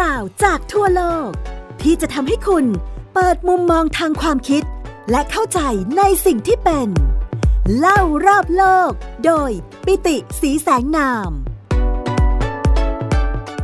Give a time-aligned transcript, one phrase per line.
[0.00, 1.30] ราวจากทั่วโลก
[1.82, 2.64] ที่จะทำให้คุณ
[3.14, 4.62] เปิดมุมมองทางความคิด
[5.10, 5.60] และเข้าใจ
[5.98, 6.88] ในสิ่งที่เป็น
[7.78, 8.90] เล่ารอบโลก
[9.26, 9.50] โดย
[9.86, 11.30] ปิติสีแสงนาม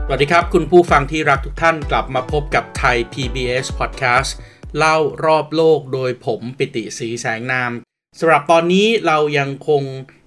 [0.07, 4.31] สวัสดีครับ คุณผู้ฟังที่รักทุกท่านกลับมาพบกับไทย PBS Podcast
[4.77, 7.73] เล่ารอบโลกโดยผมปิติสีแสงนาม
[8.19, 9.83] สำหรับตอนนี้เรายังคง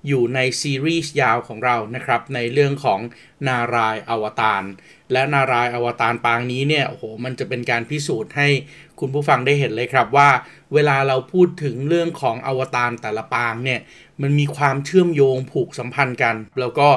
[0.08, 3.00] อยู่ในซีรีส์ยาวของเรานะครับ ในเรื่องของ
[3.48, 4.64] นารายอวตาร
[5.12, 8.48] และนารายอวตารปางนี้เนี่ยโอ้โหมันจะเป็นการพิสูจน์ให้
[9.00, 10.30] คุณผู้ฟังได้เห็นเลยครับว่า
[10.74, 13.80] เวลาเราพูดถึงเรื่องของอวตารแต่ละปางเนี่ย
[14.22, 16.88] มันมีความเชื่อมโยงผูกสัมพันธ์กัน แล้วก็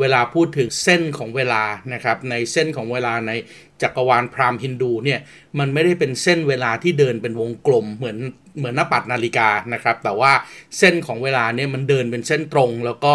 [0.00, 1.62] เวลาพูดถึงเส้นของเวลา
[1.92, 3.32] นะครับในเส้นของเวลาใน
[3.82, 5.20] จักรวาลพราหมณ์ฮินดูเนี่ย
[5.58, 8.18] มันไม่ได้เป็นเส้นเวลาที่เดินเป็นวงกลมเหมือน
[8.58, 10.32] เหมือนหน้าปัดนาฬิกานะครับ แต่ว่า
[10.78, 13.14] เส้นของเวลาเนี่ยมันเดินเป็นเส้นตรง แล้วก็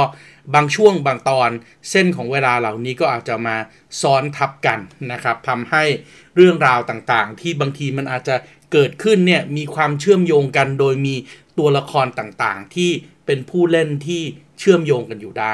[0.55, 1.49] บางช่วงบางตอน
[1.91, 3.55] เส้นของเวลาเหล่านี้ก็อาจจะมา
[4.01, 4.79] ซ้อนทับกัน
[5.11, 5.83] นะครับทำให้
[6.35, 8.35] เรื่องราวต่างๆ ที่บางทีมันอาจจะ
[8.73, 11.15] เกิดขึ้นเนี่ยมีความเชื่อมโยงกัน โดยมี
[11.57, 12.91] ตัวละครต่างๆ ที่
[13.25, 14.21] เป็นผู้เล่นที่
[14.59, 15.45] เชื่อมโยงกันอยู่ได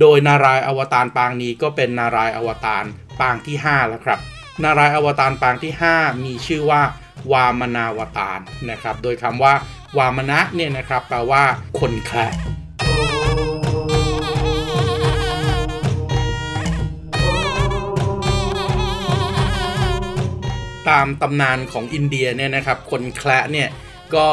[0.00, 2.84] โดยนารายอวตารปางนี้ก็เป็นนารายอวตาร
[3.20, 4.20] ปางที่ 5 แล้วครับ
[4.62, 6.82] นารายอวตารปางที่ 5 มีชื่อว่า
[7.32, 9.54] วามนาวตารนะครับ โดยคำว่า
[9.98, 11.42] วามนะเนี่ยนะครับแปลว่า
[11.80, 12.38] คนแคร์
[20.88, 23.68] ตามตำนานของอินเดียเนี่ยนะครับ คนแคระเนี่ย
[24.14, 24.26] ก็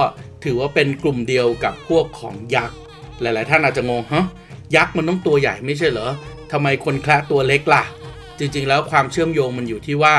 [0.44, 2.78] ถือว่าเป็นกลุ่มเดียวกับพวกของยักษ์
[3.22, 4.26] หลาย ๆ ท่านอาจจะงงฮะ
[4.76, 6.12] ยักษ์มันต้องตัวใหญ่ไม่ใช่เหรอ
[6.52, 7.84] ทำไมคนแคระตัวเล็กล่ะ
[8.40, 10.16] จริงๆ แล้วความเชื่อมโยงมันอยู่ที่ว่า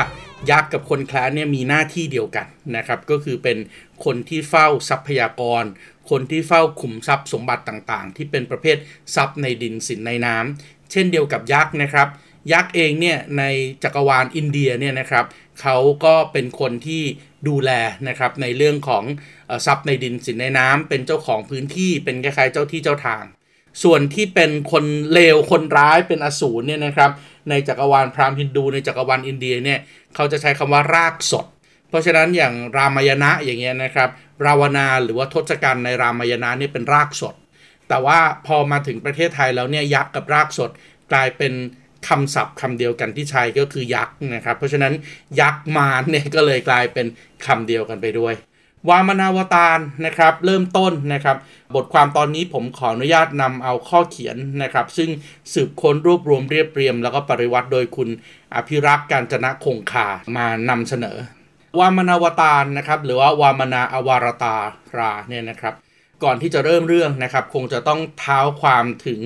[0.51, 3.57] ยักษ์กับคนแคระเนี่ยมีหน้าที่เดียวกันนะครับ ก็คือเป็น
[4.05, 5.63] คนที่เฝ้าทรัพยากร
[6.09, 8.77] คนที่เฝ้าขุมทรัพย์สมบัติต่างๆ ที่เป็นประเภท
[9.15, 12.07] ทรัพย์ในดินสินในน้ำเช่นเดียวกับยักษ์นะครับ
[12.51, 13.43] ยักษ์เองเนี่ยใน
[13.83, 15.25] จักรวาลอินเดียเนี่ยนะครับ
[15.61, 17.03] เขาก็เป็นคนที่
[17.47, 17.71] ดูแล
[18.07, 19.03] นะครับในเรื่องของ
[19.65, 23.23] ทรัพย์ในดินสินในน้ำเป็นเจ้าของพื้นที่เป็นคล้ายๆเจ้าที่เจ้าทาง
[23.83, 27.11] ส่วนที่เป็นคนเลวคนร้ายเป็นอสูรเนี่ยนะครับ
[27.49, 29.79] ในจักรวาลพราหมณ์ฮินดูในจักรวาลอินเดียเนี่ย
[30.15, 31.45] เขาจะใช้คำว่ารากสด
[31.89, 34.09] เพราะฉะนั้นอย่างรามายณะอย่างเงี้ยนะครับ
[34.45, 37.35] ราวนาหรือว่าทศกัณฐ์ในรามายณะนี่เป็นรากสด
[37.89, 40.71] แต่ว่าพอมาถึงประเทศไทยแล้วเนี่ยยักษ์กับรากสด
[41.11, 41.53] กลายเป็น
[42.07, 44.93] คำศัพท์คำเดียวกันที่ใช้ก็คือยักษ์นะครับ เพราะฉะนั้น
[45.39, 47.07] ยักษ์มารเนี่ยก็เลยกลายเป็น
[47.45, 48.33] คำเดียวกันไปด้วย
[48.89, 51.37] วามนาวตารนะครับเริ่มต้นนะครับ
[51.75, 55.09] บทความตอนนี้ผมขออนุญาตนำเอาข้อเขียนนะครับ ซึ่ง
[55.53, 58.09] สืบค้นรวบรวมเรียบเรียม แล้วก็ปริวัติโดยคุณ
[58.55, 61.17] อภิรักษ์การจนะคงคามานำเสนอ
[61.79, 64.55] วามนาวตารนะครับ หรือว่าวามนาอวารตา
[64.97, 65.73] ราเนี่ยนะครับ
[66.23, 69.21] ก่อนที่จะเริ่มเรื่องนะครับ คงจะต้องเท้าความถึง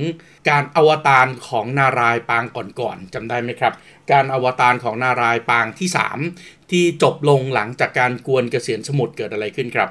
[0.50, 2.44] การอวตารของนารายปาง
[2.80, 3.74] ก่อนๆจำได้ไหมครับ
[4.12, 5.90] การอวตารของนารายปางที่
[6.30, 9.90] 3 ที่จบลงหลังจากการกวนเกษียณสมุทรเกิดอะไรขึ้นครับ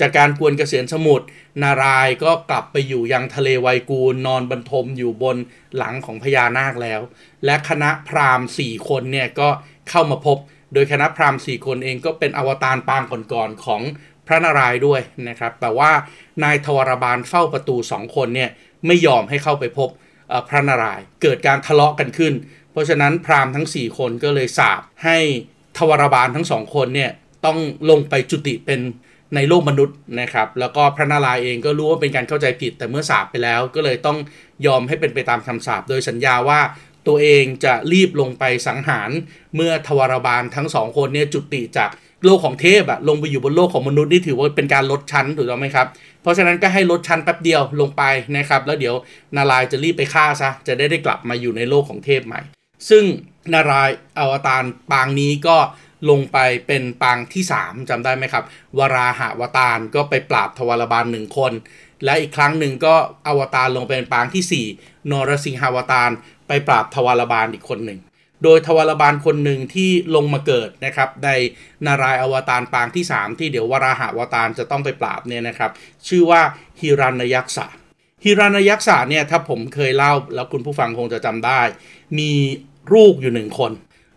[0.00, 1.26] จากการกวนเกษียณสมุทร
[1.62, 5.36] นารายก็กลับไปอยู่ยังทะเลไวกูลนอนบรรทมอยู่บน
[5.76, 7.00] หลังของพญานาคแล้ว
[7.44, 9.48] และคณะพราหมณ์4คนเนี่ยก็
[9.90, 10.38] เข้ามาพบ
[10.74, 13.82] โดยคณะพราหมณ์4คนเองก็เป็นอวตารปางก่อนๆของ
[14.28, 15.90] พระนารายณ์ด้วยนะครับ แต่ว่า
[16.44, 18.50] นายทวารบาลเฝ้าประตูสองคนเนี่ย
[18.86, 19.88] ไม่ยอมให้เข้าไปพบ
[20.48, 22.34] พระนารายณ์เกิดการทะเลาะกันขึ้น
[22.72, 25.18] เพราะฉะนั้นพราหมณ์ทั้ง 4 คนก็เลยสาบให้
[25.78, 27.10] ทวารบาลทั้งสองคนเนี่ย
[27.44, 27.58] ต้อง
[27.90, 28.80] ลงไปจุติเป็น
[29.34, 34.18] ในโลกมนุษย์นะครับ แล้วก็พระนารายณ์เองก็รู้ว่าเป็นการเข้าใจผิด แต่เมื่อสาบไปแล้วก็เลยต้อง
[34.66, 36.60] ยอมให้เป็นไปตามคำสาบโดยสัญญาว่า
[37.08, 39.10] ตัวเองจะรีบลงไปสังหาร
[39.54, 41.90] เมื่อทวารบาลทั้งสองคนเนี่ยจุติจาก
[42.24, 45.86] โลกของเทพอะลงไปอยู่บนโลกของมนุษย์นี่ถือว่าเป็นการลดชั้นถูกต้องไหมครับ
[46.22, 48.02] เพราะฉะนั้นก็ให้ลดชั้นแป๊บเดียวลงไป
[48.36, 48.94] นะครับ แล้วเดี๋ยว
[49.36, 52.40] นารายจะรีบไปฆ่าซะจะได้ได้กลับมาอยู่ในโลกของเทพใหม่
[52.88, 53.04] ซึ่ง
[53.52, 55.56] นารายอวตารปางนี้ก็
[56.10, 58.44] ลงไปเป็นปางที่ 3จำได้ไหมครับ
[58.78, 61.52] วราหาวตารก็ไปปราบทวารบาลหนึ่งคน
[62.04, 62.94] และอีกครั้งหนึ่งก็
[63.26, 66.10] อวตารลงเป็นปางที่ 4 นรสิงหาวตาร
[66.48, 67.98] ไปปราบทวารบาลอีกคนหนึ่ง
[68.44, 71.30] โดยทวารบาลคนหนึ่งที่ลงมาเกิดนะครับใน
[71.86, 75.70] นารายอวตารปางที่ 3 ที่เดี๋ยววราหาวตารจะต้องไปปราบเนี่ยนะครับ
[76.08, 76.40] ชื่อว่า
[76.80, 77.66] ฮิรันยักษะ
[78.24, 81.60] ฮิรันยักษะเนี่ยถ้าผมเคยเล่าแล้วคุณผู้ฟังคงจะจำได้
[82.18, 82.30] มี
[82.94, 83.72] ลูกอยู่หนึ่งคน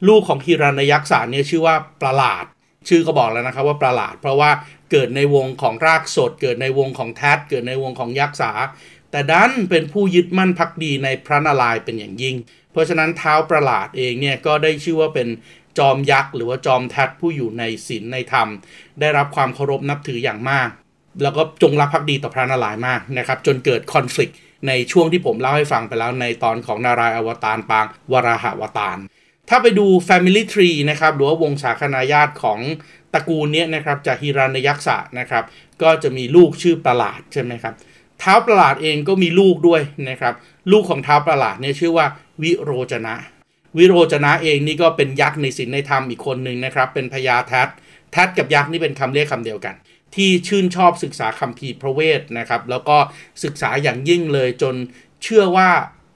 [0.08, 2.46] ลูกของฮิรันยักษะเนี่ยชื่อว่าประหลาด
[2.90, 4.52] ชื่อก็บอกแล้วนะครับว่าประหลาด เพราะว่า
[4.92, 8.52] เกิดในวงของรากสด เกิดในวงของแทดเกิดในวงของยักษ์สา
[9.12, 12.36] แต่ดันเป็นผู้ยึดมั่นพักดีในพระนารายณ์เป็นอย่างยิ่ง
[12.72, 15.28] เพราะฉะนั้นเท้าประหลาดเองเนี่ยก็ได้ชื่อว่าเป็น
[15.78, 18.48] จอมยักษ์หรือว่าจอมแทดผู้อยู่ในศีลในธรรม
[19.00, 20.70] ได้รับความเคารพนับถืออย่างมาก
[21.24, 24.32] แล้วก็จงรักภักดีต่อพระนารายณ์มากนะครับ จนเกิดคอน FLICT
[24.68, 28.98] ในช่วงที่ผมเล่าให้ฟังไปแล้วในตอนของนารายอวตารปางวราหาวตาร
[29.50, 32.60] ถ้าไปดู Family Tree นะครับหรือว่าวงศาคณาญาติของ
[33.14, 35.44] ตระกูลนี้นะครับจากฮิรันยักษะนะครับ
[35.82, 37.74] ก็จะมีลูกชื่อประหลาดใช่ไหมครับ
[38.22, 40.34] ท้าประหลาดเองก็มีลูกด้วยนะครับ
[40.72, 42.06] ลูกของท้าประหลาดเนี่ยชื่อว่า
[42.42, 43.16] วิโรจนะ
[43.78, 47.70] วิโรจนะเองนี่ก็เป็นยักษ์ในศีลในธรรมอีกคนหนึ่งนะครับ เป็นพญาแทัต
[48.16, 49.76] ทัตกับยักษ์นี่เป็นคำเรียกคำเดียวกัน
[50.16, 52.98] ที่ชื่นชอบศึกษาคัมภีร์พระเวทนะครับ แล้วก็
[53.44, 54.76] ศึกษาอย่างยิ่งเลยจน
[55.24, 55.70] เชื่อว่า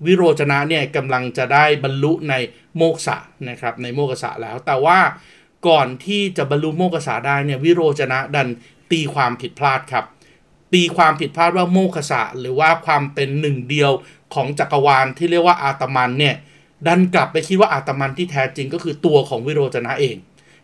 [0.05, 2.33] วิโรจนะเนี่ยกำลังจะได้บรรลุใน
[2.77, 3.17] โมกษะ
[3.49, 4.99] นะครับในโมกษะแล้ว แต่ว่า
[5.67, 8.47] ก่อนที่จะบรรลุโมกษะได้เนี่ยวิโรจนะดัน
[8.91, 10.05] ตีความผิดพลาดครับ
[10.75, 13.91] ตีความผิดพลาดว่าโมคษะหรือว่าความเป็นหนึ่งเดียว
[14.33, 16.35] ของจักรวาลที่เรียกว่าอาตมันเนี่ย
[16.87, 20.17] ดันกลับไปคิดว่าอาตมันที่แท้จริงก็คือตัวของวิโรจนะเอง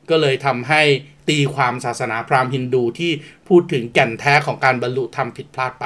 [0.09, 0.81] ก็เลยทำให้
[1.29, 3.11] ตีความศาสนาพราหมณ์ฮินดูที่
[3.47, 5.85] พูดถึงแก่นแท้ของการบรรลุธรรมผิดพลาดไป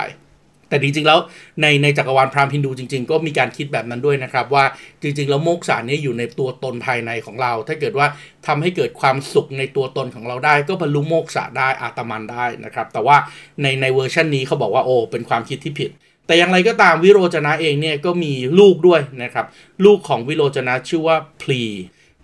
[0.70, 1.20] แต่จริงๆแล้ว
[1.62, 4.66] ในในจักรวาลพราหมณ์ฮินดูจริง ๆ ก็มีการคิดแบบนั้นด้วยนะครับ ว่า
[5.02, 8.08] จริง ๆ แล้วโมกษานี้อยู่ในตัวตนภายในของเรา ถ้าเกิดว่า
[8.48, 13.18] ทำให้เกิดความสุขในตัวตนของเราได้ ก็บรรลุโมกษาได้อาตมันได้นะครับ แต่ว่า
[13.62, 15.92] ในในเวอร์ชันนี้เขาบอกว่าโอ้เป็นความคิดที่ผิด
[16.28, 19.46] แต่อย่างไรก็ตามวิโรจนะเองเนี่ยก็มีลูกด้วยนะครับ
[19.86, 21.62] ลูกของวิโรจนะชื่อว่าพลี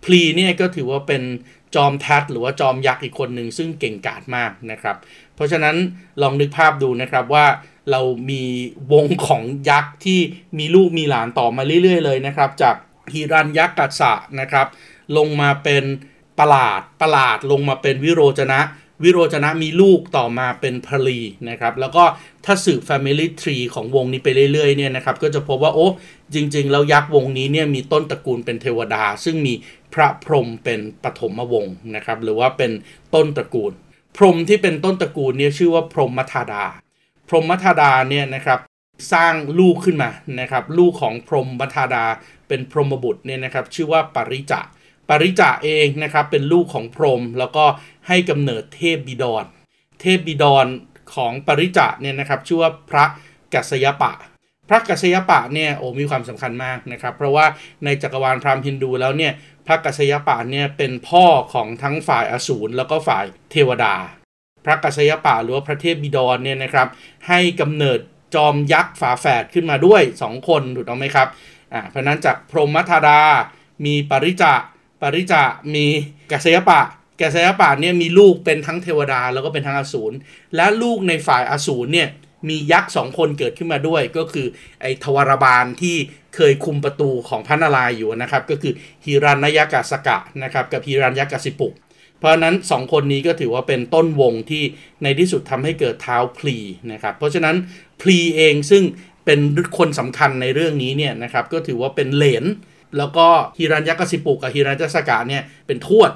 [0.04, 1.24] พลีเนี่ยก็ถือว่าเป็น
[1.76, 4.98] จอมทัตหรือว่าจอมยักษ์อีกคนหนึ่งซึ่งเก่งกาจมากนะครับ
[5.36, 5.76] เพราะฉะนั้น
[6.22, 7.46] ลองนึกภาพดูนะครับว่า
[7.92, 8.44] เรามี
[8.94, 10.20] วงของยักษ์ที่
[10.58, 12.76] มีลูกมีหลานต่อมาเรื่อย ๆ เลยนะครับ จาก
[13.14, 14.68] ฮิรันยักษ์กัสสะนะครับ
[15.18, 15.84] ลงมาเป็น
[16.40, 18.62] ประหลาดประหลาดลงมาเป็นวิโรจนะ
[19.04, 21.20] วิโรจนะมีลูกต่อมาเป็นพลี
[21.50, 22.04] นะครับ แล้วก็
[22.46, 25.88] ถ้าสืบ Family Tree ของวงนี้ไปเรื่อยๆเนี่ยนะครับ ก็จะพบว่าโอ้
[26.34, 29.54] จริง ๆ แล้วยักษ์วงนี้เนี่ยมีต้นตระกูลเป็นเทวดา ซึ่งมี
[29.94, 32.72] พระพรหมเป็นปฐมวงศ์นะครับ หรือว่าเป็น
[33.14, 33.72] ต้นตระกูล
[34.18, 36.66] พรหมที่เป็นต้นตระกูลเนี่ยชื่อว่าพรหมธาดา
[37.34, 38.60] พรหมธาดาเนี่ยนะครับ
[39.14, 42.06] สร้างลูกขึ้นมานะครับลูกของพรหมธาดา
[42.48, 44.62] เป็นพรหมบุตรเนี่ยนะครับชื่อว่าปริจะ
[45.10, 47.66] ปริจะเองนะครับเป็นลูกของพรหมแล้วก็
[48.08, 49.46] ให้กำเนิดเทพบิดร
[50.02, 50.66] เทพบิดร
[51.16, 53.06] ของปริจะเนี่ยนะครับชื่อว่าพระ
[53.54, 54.12] กัสยปะ
[54.70, 57.46] พระกัสยปะเนี่ยโอ้มีความสำคัญมากนะครับเพราะว่า
[57.86, 59.34] ในจักรวาลพราหมณ์ฮินดูแล้วเนี่ย
[59.66, 63.96] พระกัสยปะเนี่ยเป็นพ่อของทั้งฝ่ายอสูรแล้วก็ฝ่ายเทวดา
[64.66, 66.88] พระกัสยปะหรือว่าพระเทพบิดรเนี่ยนะครับ
[67.28, 68.00] ให้กำเนิด
[68.36, 71.28] จอมยักษ์ฝาแฝดขึ้นมาด้วย 2 คนถูกต้องไหมครับ
[71.74, 73.20] อ่าเพราะนั้นจากพรหมธาดา
[73.86, 74.54] มีปริจะ
[75.02, 75.44] ปริจะ
[75.76, 75.86] มี
[76.32, 76.82] กัสยปะ
[77.22, 80.16] กัสยปะเนี่ยมีลูกเป็นทั้งเทวดาแล้วก็เป็นทั้งอสูร
[80.56, 82.10] และลูกในฝ่ายอสูรเนี่ย
[82.50, 84.48] มียักษ์สองคนเกิดขึ้นมาด้วยก็คือ
[84.82, 85.96] ไอ้ทวารบาลที่
[86.36, 88.74] เคยคุมประตูของพระนารายณ์อยู่นะครับ ก็คือ
[89.06, 91.74] ฮิรันยกสกะนะครับกับฮิรันยกสิปุก
[92.22, 94.64] เพราะนั้น 2 คนนี้ก็ถือว่าเป็นต้นวงที่
[95.04, 96.58] ในที่สุดทำให้เกิดเท้าพลี
[96.92, 97.56] นะครับ เพราะฉะนั้น
[98.02, 98.84] พลีเองซึ่ง
[99.26, 99.40] เป็น
[99.78, 102.46] คนสำคัญในเรื่องนี้เนี่ยนะครับก็ถือว่าเป็นเหลน
[102.98, 103.28] แล้วก็
[103.58, 106.12] ฮิรัญยักษิปุกกับฮิรัญยัสกะเนี่ยเป็นทวด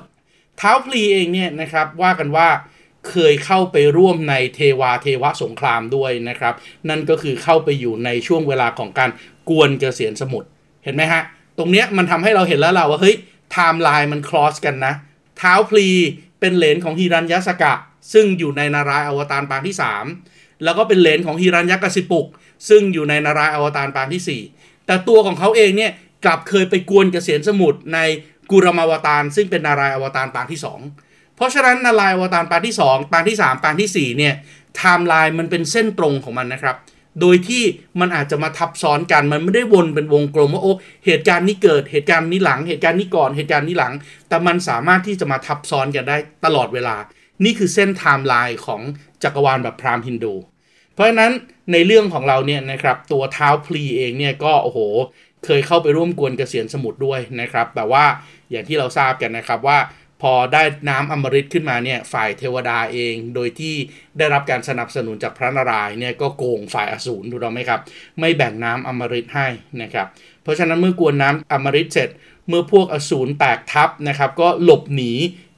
[0.58, 2.48] เท้าพลีเองเนี่ยนะครับว่ากันว่า
[3.10, 6.54] เคยเข้าไปร่วมในเทวาเทวะสงครามด้วยนะครับ
[6.90, 9.10] นั่นก็คือเข้าไปอยู่ในช่วงเวลาของการ
[9.50, 10.48] กวนเกษียณสมุทร
[10.84, 11.22] เห็นไหมฮะ
[11.58, 13.16] ตรงเนี้ยมันทำให้เราเห็นแล้วเราว่าเฮ้ย
[13.52, 14.94] ไทม์ไลน์มันคลอสกันนะ
[15.42, 15.88] ท้าพลี
[16.40, 17.74] เป็นเหลนของฮิรัญยสกะ
[18.14, 19.76] ซึ่งอยู่ในนารายอวตารปางที่
[20.18, 22.26] 3 แล้วก็เป็นเหลนของฮิรัญยักสิปุก
[22.70, 25.92] ซึ่งอยู่ในนารายอวตารปางที่ 4 แต่ตัวของเขาเองเนี่ย
[26.26, 28.00] กลับเคยไปกวนเกษียรสมุทรใน
[28.52, 30.60] กูรมาวตารซึ่งเป็นนารายณ์อวตารปางที่
[30.98, 34.34] 2 เพราะฉะนั้นนารายณ์อวตารปางที่ 2 ปางที่ 3 ปางที่4เนี่ย
[34.76, 36.76] ไทม์ไลน์มันเป็นเส้นตรงของมันนะครับ
[37.22, 37.64] โดยที่
[38.00, 40.74] มันอาจจะมาทับซ้อนกันมันไม่ได้วนเป็นวงกลมว่าโอ้
[41.06, 43.94] เหตุการณ์นี้เกิดเหตุการณ์นี้หลัง เหตุการณ์นี้ก่อนเหตุการณ์นี้หลัง
[44.28, 46.96] แต่มันสามารถที่จะมาทับซ้อนกันได้ตลอดเวลา
[47.44, 48.82] นี่คือเส้นไทม์ไลน์ของ
[49.24, 50.34] จักรวาลแบบพราหมณ์ฮินดู
[50.94, 51.32] เพราะฉะนั้น
[51.72, 54.80] ในเรื่องของเราเนี่ยนะครับตัวเท้าพลีเองเนี่ยก็โอ้โห
[55.46, 58.06] เคยเข้าไปร่วมกวนเกษียณสมุทรด้วยนะครับ แต่ว่า
[58.52, 59.78] อย่างที่เราทราบกันนะครับว่า
[60.22, 63.76] พอได้น้ำอมฤตขึ้นมาเนี่ยฝ่ายเทวดาเอง โดยที่
[64.18, 67.80] ได้รับการสนับสนุนจากพระนารายณ์เนี่ยก็โกงฝ่ายอสูรถูกต้องไหมครับ
[68.20, 69.48] ไม่แบ่งน้ำอมฤตให้
[69.82, 70.08] นะครับ
[70.44, 72.10] เพราะฉะนั้นเมื่อกวนน้ำอมฤตเสร็จ
[72.48, 75.12] เมื่อพวกอสูรแตกทับนะครับ ก็หลบหนี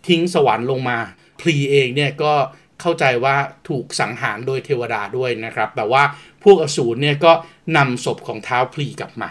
[0.07, 0.97] ทิ้งสวรรค์ลงมา
[1.39, 2.33] พลีเองเนี่ยก็
[2.81, 3.35] เข้าใจว่า
[3.69, 6.03] ถูกสังหารโดยเทวดาด้วยนะครับ แต่ว่า
[6.43, 7.31] พวกอสูรเนี่ยก็
[7.77, 9.29] นำศพของเท้าพลีกลับมา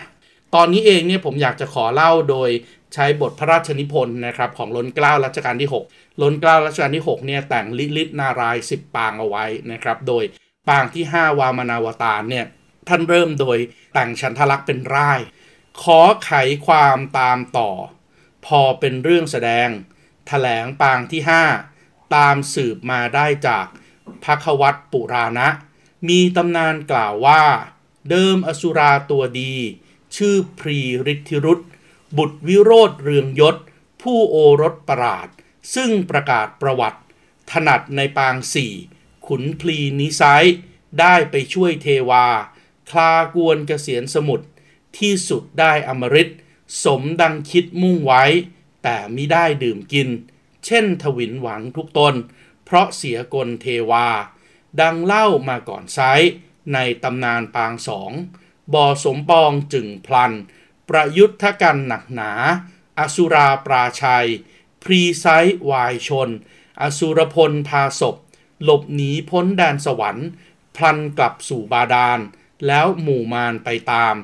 [0.56, 2.50] ตอนนี้เองเนี่ยผมอยากจะขอเล่าโดย
[2.94, 10.24] ใช้บทพระราชนิพนธ์นะครับของล้นเกล้ารัชกาลที่ 6 ล้นเกล้ารัชกาลที่6เนี่ยแต่งลิลิตนาราย10ปางเอาไว้นะครับโดย
[10.68, 12.46] ปางที่ 5 วามนาวตารเนี่ย
[12.88, 13.58] ท่านเริ่มโดย
[13.94, 15.20] แต่งฉันทลักษ์เป็นร่าย
[15.82, 16.32] ขอไข
[16.66, 17.70] ความตามต่อ
[18.46, 19.72] พอเป็นเรื่องแสดงถ
[20.28, 21.20] แถลงปางที่
[21.68, 23.66] 5 ตามสืบมาได้จาก
[24.24, 25.48] พระควัตปุราณะ
[26.08, 27.42] มีตำนานกล่าวว่า
[28.10, 29.54] เดิมอสุราตัวดี
[30.16, 30.78] ชื่อพรี
[31.12, 31.62] ฤทธิรุธ
[32.16, 33.56] บุตรวิโรธเรืองยศ
[34.02, 35.28] ผู้โอรสประหลาด
[35.74, 37.00] ซึ่งประกาศประวัติ
[37.50, 38.72] ถนัดในปางสี่
[39.26, 40.22] ขุนพลีนิไซ
[41.00, 42.26] ได้ไปช่วยเทวา
[42.90, 44.46] คลากวนเกษียณสมุทร
[44.98, 46.32] ที่สุดได้อมฤต
[46.84, 48.24] สมดังคิดมุ่งไว้
[48.82, 50.08] แต่มิได้ดื่มกิน
[50.66, 52.14] เช่นทวินหวังทุกตน
[52.64, 54.06] เพราะเสียกลเทวา
[54.80, 56.00] ดังเล่ามาก่อนไซ
[56.72, 58.12] ในตำนานปางสอง
[58.74, 60.32] บ่อสมปองจึงพลัน
[60.88, 62.32] ประยุทธกันหนักหนา
[62.98, 64.28] อสุราปราชัย
[64.82, 65.26] พรีไซ
[65.70, 66.30] วายชน
[66.80, 68.16] อสุรพลพาศพ
[68.62, 70.28] หลบหนีพ้นแดนสวรรค์
[70.76, 72.18] พลันกลับสู่บาดาล
[72.66, 74.14] แล้วหมู่มารไปตาม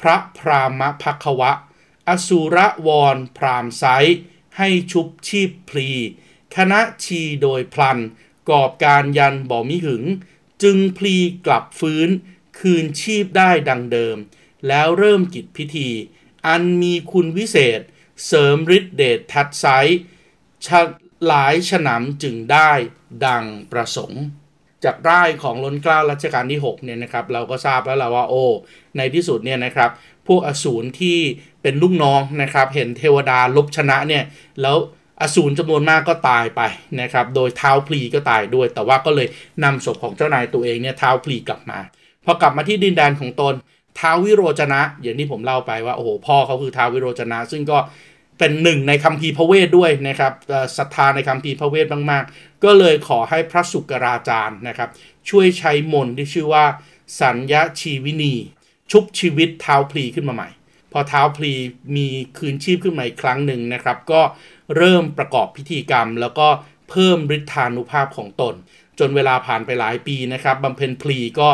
[0.00, 1.52] พระพรามพักวะ
[2.08, 3.84] อสุรวรพรามไซ
[4.56, 5.88] ให้ชุบชีพพลี
[6.56, 7.98] คณะชีโดยพลัน
[8.50, 10.04] กอบการยันบ่มิหึง
[10.62, 12.08] จึงพลีกลับฟื้น
[12.58, 14.16] คืนชีพได้ดังเดิม
[14.68, 15.88] แล้วเริ่มกิจพิธี
[16.46, 17.80] อันมีคุณวิเศษ
[18.26, 19.66] เสริมฤทธิเดชทัดไซ
[21.26, 22.70] หลายฉนำจึงได้
[23.26, 24.22] ดังประสงค์
[24.84, 28.44] จากร่ายของล้นเกล้ารัชกาลที่6เนี่ยนะครับเราก็ทราบแล้วละว่าโอ้
[28.96, 29.90] ในที่สุดเนี่ยนะครับ
[30.28, 31.18] พวกอสูรที่
[31.62, 34.24] เป็นลูกน้องนะครับเห็นเทวดาลบชนะเนี่ย
[34.62, 34.76] แล้ว
[35.20, 36.60] อสูรจำนวนมากก็ตายไป
[37.00, 39.28] นะครับ โดยเท้าพลีก็ตายด้วย แต่ว่าก็เลย
[39.64, 41.78] นำศพของเจ้านายตัวเองเนี่ยเท้าพลีกลับมา
[42.26, 43.54] พอกลับมาที่ดินแดนของตน
[43.98, 47.78] ท้าววิโรจนะ อย่างที่ผมเล่าไปว่าโอ้โหพ่อเขาคือท้าววิโรจนะ ซึ่งก็
[48.38, 50.32] เป็นหนึ่งในคัมภีร์พระเวทด้วยนะครับ
[50.78, 54.88] ศรัทธาในคัมภีร์พระเวทมากๆ ก็เลยขอให้พระสุกราจารย์นะครับ
[55.30, 56.64] ช่วยใช้มนที่ชื่อว่า
[57.20, 58.34] สัญญาชีวินี
[58.90, 60.48] ชุบชีวิตท้าวพลีขึ้นมาใหม่
[60.92, 61.52] พอเท้าพลี
[61.96, 64.20] มีคืนชีพขึ้นมาอีกครั้งหนึ่งนะครับ ก็
[64.76, 66.48] เริ่มประกอบพิธีกรรม แล้วก็
[66.90, 68.54] เพิ่มฤทธานุภาพของตน
[68.98, 71.48] จนเวลาผ่านไปหลายปีนะครับบำเพ็ญพลีก็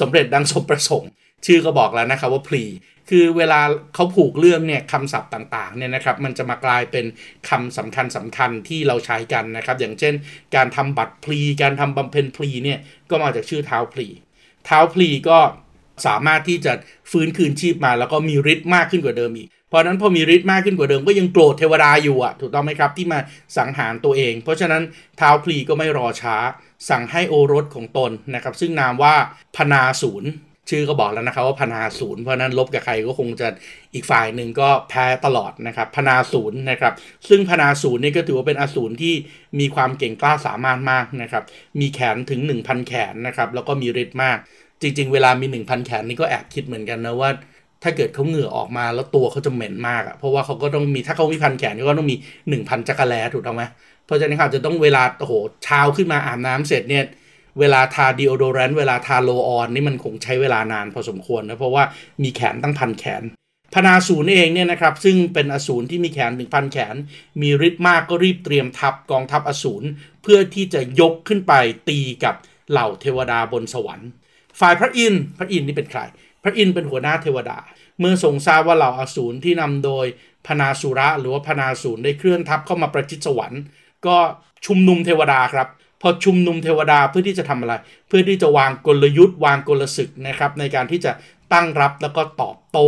[0.00, 1.10] สำเร็จดังสมประสงค์
[1.46, 2.64] ชื่อก็บอกแล้วนะครับว่าพลี
[3.10, 3.60] คือเวลา
[3.94, 7.04] เขาผูกเรื่องเนี่ยคำศัพท์ต่างๆเนี่ยนะครับมันจะมากลายเป็น
[7.48, 10.14] คำสำคัญสำคัญที่เราใช้กันนะครับอย่างเช่น
[10.56, 12.78] การทำบัตรพลี การทำบำเพ็ญพลีเนี่ย
[13.10, 14.06] ก็มาจากชื่อเท้าพลี
[14.66, 15.38] เท้าพลีก็
[16.06, 16.72] สามารถที่จะ
[17.10, 23.18] ฟื้นคืนชีพมาแล้วก็มีฤทธิ์มากขึ้นกว่าเดิมอีก เพราะนั้นพอมีฤทธิ์มากขึ้นกว่าเดิมก็ยังโกรธเทวดาอยู่อะถูกต้องไหมครับที่มา
[23.56, 24.82] สังหารตัวเอง เพราะฉะนั้น
[25.18, 26.36] เท้าพลีก็ไม่รอช้า
[26.90, 29.14] สั่งให้โอรสของตนนะครับซึ่งนามว่า
[29.56, 30.30] พนาศูนย์
[30.70, 33.48] ชื่อก็บอกแล้วนะครับว่าพนาศูนย์เพราะนั้นลบกับใครก็คงจะ
[33.94, 36.92] อีกฝ่ายหนึ่งก็แพ้ตลอดนะครับพนาศูนย์นะครับ
[37.28, 39.14] ซึ่งพนาศูนย์นี่ก็ถือว่าเป็นอสูรที่
[39.60, 41.44] มีความเก่งกล้าสามารถมากนะครับ
[41.80, 44.38] มีแขนถึง 1,000 แขนนะครับแล้วก็มีฤทธิ์มาก
[44.82, 47.30] จริง ๆ เวลามี 1,000 แขนนี่ก็แอบคิดเหมือนกันนะว่า
[47.82, 52.16] ถ้าเกิดเขาเหงื่อออกมาแล้วตัวเขาจะเหม็นมากอะเพราะว่าเขาก็ต้องมีถ้าเขามีพันแขนก็ต้องมี
[52.50, 53.64] 1,000จักรแลถูกต้องไหม
[54.06, 55.34] เพราะฉะนั้นเขาจะต้องเวลาโอ้โห
[55.64, 57.04] เช้าขึ้นมาอาบน้ำเสร็จเนี่ย
[57.60, 61.84] เวลาทาดีโอโดแรนต์เวลาทาโลออนนี่มันคงใช้เวลานานพอสมควรนะเพราะว่า
[62.22, 63.22] มีแขนตั้งพันแขน
[63.74, 66.94] พนาศูนย์เองเนี่ยนะครับซึ่งเป็นอสูรที่มีแขนถึงพันแขน
[67.40, 69.86] มีฤทธิ์มากก็รีบเตรียมทัพกองทัพอสูร
[70.22, 71.52] เพื่อที่จะยกขึ้นไป
[71.88, 72.34] ตีกับ
[72.70, 74.08] เหล่าเทวดาบนสวรรค์
[74.60, 76.00] ฝ่ายพระอินทร์พระอินทร์นี่เป็นใคร
[76.42, 77.58] พระอินทร์เป็นหัวหน้าเทวดา
[78.00, 80.06] เมื่อทรงทราบว่าเหล่าอสูรที่นำโดย
[80.46, 83.60] พนาสุระหรือว่าพนาสูรได้เคลื่อนทัพเข้ามาประชิดสวรรค์
[84.08, 84.18] ก็
[84.66, 85.68] ชุมนุมเทวดาครับ
[86.00, 87.74] พอชุมนุมเทวดาเพื่อที่จะทำอะไร
[88.08, 91.12] เพื่อที่จะวางกลยุทธ์ วางกลศึกนะครับ ในการที่จะ
[91.52, 92.86] ตั้งรับแล้วก็ตอบโต้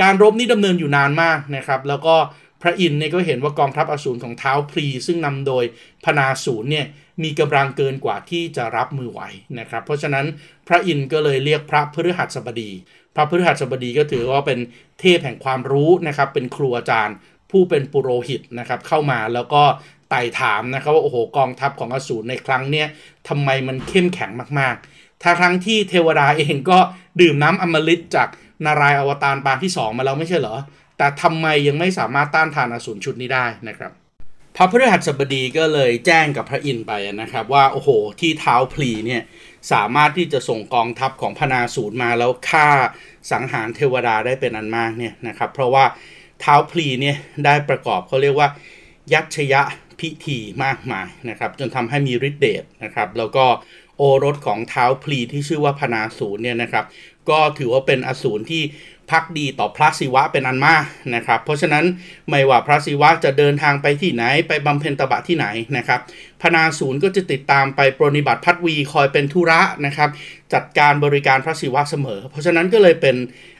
[0.00, 2.16] การรบนี้ดำเนินอยู่นานมากนะครับ แล้วก็
[2.62, 5.64] พระอินทร์เนี่ยก็เห็นว่ากองทัพอสูรของเท้าพรีซึ่งนำโดย
[6.04, 6.86] พนาสูรเนี่ย
[7.22, 9.20] มีกำลังเกินกว่าที่จะรับมือไหว
[9.58, 10.26] นะครับ เพราะฉะนั้น
[10.68, 12.70] พระอินทร์ก็เลยเรียกพระพฤหัสบดี
[13.14, 14.58] พระพฤหัสบดีก็ถือว่าเป็น
[15.00, 17.16] เทพแห่งความรู้นะครับ เป็นครูอาจารย์
[17.50, 19.62] ผู้เป็นปุโรหิตนะครับเข้ามาแล้วก็
[20.10, 22.86] ไต่ถามนะครับว่าโอ้โหกองทัพของอสูรในครั้งเนี้ย
[23.28, 26.78] ทำไมมันเข้มแข็งมากๆถ้าทั้งที่เทวดาเองก็
[27.20, 28.28] ดื่มน้ำอมฤตจาก
[28.64, 30.56] นารายอวตารปางที่ 2 มาแล้วไม่ใช่เหรอ
[30.98, 33.92] แต่ทำไมยังไม่สามารถต้านทานอสูรชุดนี้ได้นะครับ
[34.56, 37.88] พระพฤหัสบดีก็เลยแจ้งกับพระอินทร์ไปนะครับ ว่าโอ้โห
[38.20, 39.22] ที่เท้าพลีเนี่ย
[39.72, 42.68] สามารถที่จะส่งกองทัพของพนาสูรมาแล้วฆ่า
[43.30, 45.84] สังหารเทวดาได้เป็นอันมากเนี่ยนะครับ เพราะว่า
[46.40, 48.48] เท้าพลีเนี่ยได้ประกอบเขาเรียกว่า
[49.12, 49.62] ยัชยะ
[50.00, 53.46] พิธีมากมายนะครับจนทำให้มีฤทธิ์เดชนะครับแล้วก็
[53.96, 56.84] โอรสของเท้าพลีที่ชื่อว่าพนาสูรเนี่ยนะครับ
[57.30, 58.62] ก็ถือว่าเป็นอสูรที่
[59.10, 61.84] พักดีต่อพระศิวะเป็นอันมากนะครับ เพราะฉะนั้น
[62.30, 66.00] ไม่ว่าพระศิวะจะเดินทางไปที่ไหนไปบำเพ็ญตบะที่ไหนนะครับ
[66.42, 70.10] พนาศูนย์ก็จะติดตามไปปรนิบัติพัดวีคอยเป็นธุระนะครับ
[70.54, 73.16] จัดการบริการพระศิวะเสมอ เพราะฉะนั้นก็เลยเป็น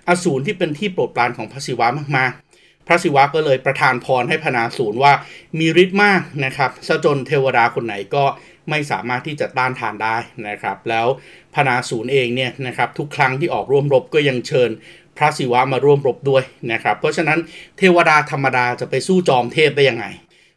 [0.08, 2.47] อสูรที่เป็นที่โปรดปรานของพระศิวะมากๆ
[2.88, 5.12] พระศิวะก็เลยประทานพรให้พนาศูนย์ว่า
[5.58, 8.24] มีฤทธิ์มากนะครับซะจนเทวดาคนไหนก็
[8.70, 10.16] ไม่สามารถที่จะต้านทานได้
[10.48, 11.06] นะครับ แล้ว
[11.54, 14.70] พนาศูนย์เองเนี่ยนะครับทุกครั้งที่ออกร่วมรบก็ยังเชิญ
[15.16, 16.42] พระศิวะมาร่วมรบด้วย
[16.72, 17.38] นะครับ เพราะฉะนั้น
[17.78, 20.06] เทวดาธรรมดาจะไปสู้จอมเทพได้ยังไง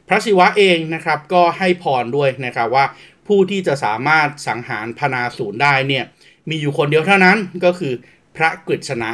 [0.08, 2.86] พระศิวะเองนะครับก็ให้พรด้วยนะครับว่า
[3.28, 6.04] ผู้ที่จะสามารถสังหารพนาศูนย์ได้เนี่ย
[6.50, 7.94] มีอยู่คนเดียวเท่านั้นก็คือ
[8.36, 9.12] พระกฤษณะ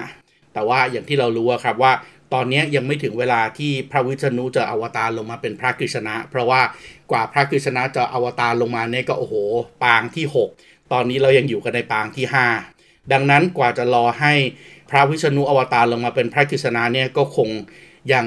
[0.53, 1.93] แต่ว่าอย่างที่เรารู้ครับว่า
[2.33, 6.61] ตอนนี้ยังไม่ถึงเวลาที่พระวิษณุจะอวตารลงมาเป็นพระกฤษณะ เพราะว่า
[7.11, 9.35] กว่าพระกฤษณะจะอวตารลงมาเนี่ยก็โอ้โห
[9.83, 10.25] ปางที่
[10.57, 12.25] 6 ตอนนี้เรายังอยู่กันในปางที่
[12.69, 14.33] 5 ดังนั้นกว่าจะรอให้
[14.89, 17.49] พระวิษณุอวตารลงมาเป็นพระกฤษณะเนี่ยก็คง
[18.13, 18.25] ยัง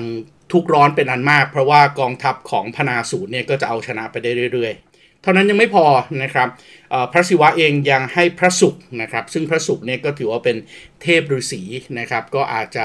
[0.52, 5.84] ทุกร้อนเป็นอันมาก เพราะว่ากองทัพของพนาสูรเนี่ยก็จะเอาชนะไปได้เรื่อย ๆ เท่านั้นยังไม่พอ
[6.22, 6.48] นะครับ
[7.12, 10.56] พระศิวะเองยังให้พระศุกร์นะครับ ซึ่งพระศุกร์เนี่ยก็ถือว่าเป็น
[11.02, 11.62] เทพฤาษี
[11.98, 12.84] นะครับ ก็อาจจะ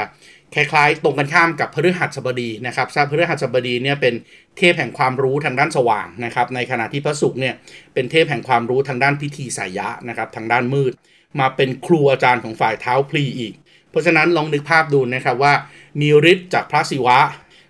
[0.54, 4.14] คล้ายๆ ตรงกันข้ามกับพฤหัสบดีนะครับพฤหัสบดีเนี่ยเป็น
[4.58, 7.54] เทพแห่งความรู้ทางด้านสว่างนะครับในขณะที่พระศุกร์เนี่ย
[7.94, 10.92] เป็นเทพแห่งความรู้ทางด้านพิธีสายะนะครับทางด้านมืด
[11.40, 13.54] มาเป็นครูอาจารย์ของฝ่ายเท้าพลีอีก
[13.90, 15.54] เพราะฉะนั้นลองนึกภาพดูนะครับว่า
[16.02, 17.20] มีฤทธิ์จากพระศิวะ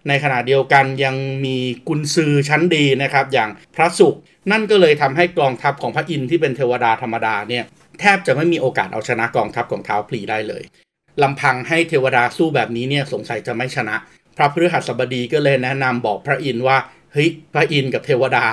[0.07, 1.15] ในขณะเดียวกันยัง
[1.45, 7.63] มีกุญซือชั้นดีนะครับอย่างพระศุกร์นั่นก็เลยทำให้กองทัพของพระอินทร์ที่เป็นเทวดาธรรมดาเนี่ย
[7.99, 10.63] แทบจะไม่มีโอกาสเอาชนะกองทัพของเท้าพลีได้เลย
[11.23, 13.95] ลำพังให้เทวดาสู้แบบนี้เนี่ยสงสัยจะไม่ชนะ
[14.37, 16.77] พระพฤหัสบดีก็เลยแนะนำบอกพระอินทร์ว่า
[17.13, 18.45] เฮ้ยพระอินทร์กับเทวดา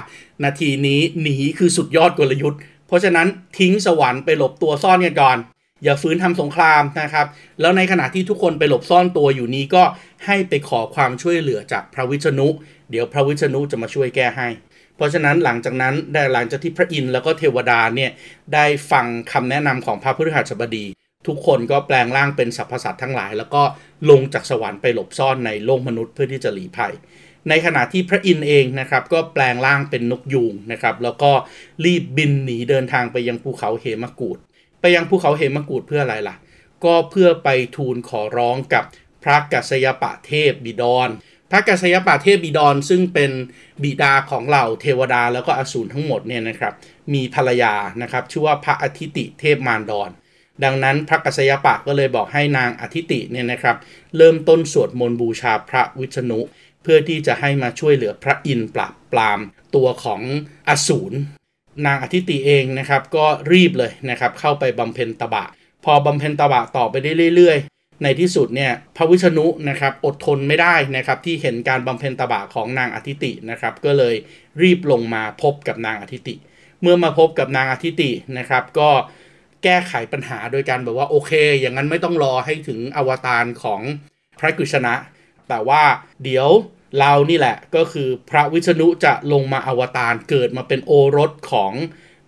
[0.45, 3.27] นาทีนี้หนีคือสุดยอดกลยุทธ์ เพราะฉะนั้น
[3.59, 5.39] ทิ้งสวรรค์ไปหลบตัวซ่อนกันก่อน
[5.85, 7.27] อย่าฟื้นทำสงครามนะครับ
[7.61, 9.83] แล้วในขณะที่ทุกคนไปหลบซ่อนตัวอยู่นี้ก็
[10.27, 12.49] ให้ไปขอความช่วยเหลือจากพระวิษณุ
[12.91, 14.49] เดี๋ยวพระวิษณุจะมาช่วยแก้ให้
[14.97, 18.11] เพราะฉะนั้นหลังจากนั้นได้หลังจากที่พระอินทร์แล้วก็เทวดาเนี่ย
[18.55, 20.85] ได้ฟังคำแนะนำของพระพฤหัสบดี
[21.27, 23.63] ทุกคนก็แปลงร่างเป็นสรรพสัตว์ทั้งหลาย แล้วก็
[24.11, 26.95] ลงจากสวรรค์ไปหลบซ่อนในโลกมนุษย์เพื่อที่จะหลีภัย
[27.49, 31.31] ในขณะที่พระอินทร์เองนะครับก็แปลงร่างเป็นนกยูงนะครับแล้วก็
[31.85, 34.39] รีบบินหนีเดินทางไปยังภูเขาเหมกูด
[34.81, 36.37] ไปยังภูเขาเหมกูดเพื่ออะไรล่ะ
[36.85, 38.85] ก็เพื่อไปทูลขอร้องกับ
[39.23, 41.09] พระกัสยปะเทพบิดร
[41.51, 43.31] พระกัสยปะเทพบิดรซึ่งเป็น
[43.83, 46.75] บิดาของเหล่าเทวดาแล้วก็อสูรทั้งหมดเนี่ยนะครับ
[47.15, 50.11] มีภรรยานะครับชื่อว่าพระอาทิติเทพมารดร
[50.65, 53.77] ดังนั้นพระกัสยปะก็เลยบอกให้นางอธิติเนี่ยนะครับ
[54.17, 56.41] เริ่มต้นสวดมนต์บูชาพระวิษณุ
[56.83, 59.41] เพื่อที่จะให้มาช่วยเหลือพระอินทร์ปราบปราม
[59.75, 60.21] ตัวของ
[60.69, 61.17] อสูร
[61.87, 65.45] นางอธิติเองนะครับก็รีบเลยนะครับเข้าไปบำเพ็ญตบะ
[65.85, 74.15] พอบำเพ็ญตบะต่อไปได้เรื่อยๆ ในที่สุดเนี่ยพระวิษณุนะครับอดทนไม่ได้นะครับที่เห็นการบำเพ็ญตบะของนางอธิตินะครับก็เลย
[74.63, 76.35] รีบลงมาพบกับนางอธิติ
[76.81, 78.91] เมื่อมาพบกับนางอธิตินะครับก็
[79.65, 83.81] แก้ไขปัญหาโดยการแบบว่าโอเค อย่างนั้นไม่ต้องรอให้ถึงอวตารของ
[84.39, 84.95] พระกฤษณะ
[85.49, 85.83] แต่ว่า
[86.25, 86.49] เดี๋ยว
[86.99, 91.73] เรานี่แหละก็คือพระวิษณุจะลงมาอวตารเกิดมาเป็นโอรสของ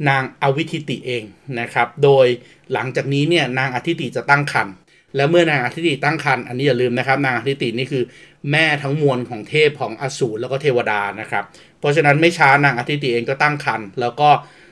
[0.09, 1.25] นางอวิธิติเอง
[1.61, 2.27] นะครับ โดย
[2.73, 4.75] หลังจากนี้เนี่ยนางอธิติจะตั้งครรภ์
[5.17, 8.05] แล้วเมื่อนางอธิติตั้งครรภ์อันนี้อย่าลืมนะครับ นางอธิตินี่คือ
[8.51, 11.45] แม่ทั้งมวลของเทพของอสูรแล้วก็เทวดานะครับ
[11.79, 14.29] เพราะฉะนั้นไม่ช้านางอธิติเองก็ตั้งครรภ์แล้วก็